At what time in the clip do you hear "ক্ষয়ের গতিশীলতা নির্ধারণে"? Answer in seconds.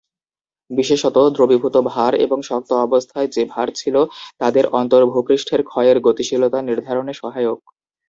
5.63-7.13